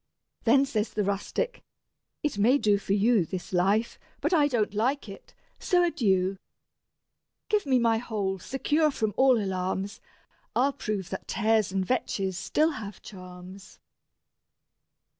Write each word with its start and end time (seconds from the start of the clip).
Then 0.45 0.65
says 0.65 0.89
the 0.89 1.03
rustic: 1.03 1.61
"It 2.23 2.35
may 2.39 2.57
do 2.57 2.79
for 2.79 2.93
you, 2.93 3.23
This 3.23 3.53
life, 3.53 3.99
but 4.19 4.33
I 4.33 4.47
don't 4.47 4.73
like 4.73 5.07
it; 5.07 5.35
so 5.59 5.83
adieu: 5.83 6.37
Give 7.49 7.67
me 7.67 7.77
my 7.77 7.99
hole, 7.99 8.39
secure 8.39 8.89
from 8.89 9.13
all 9.15 9.39
alarms, 9.39 10.01
I'll 10.55 10.73
prove 10.73 11.11
that 11.11 11.27
tares 11.27 11.71
and 11.71 11.85
vetches 11.85 12.33
still 12.35 12.71
have 12.71 13.03
charms." 13.03 13.77